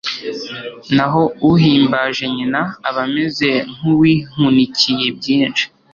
[0.95, 1.21] naho
[1.51, 5.63] uhimbaje nyina aba ameze nk'uwihunikiye byinshi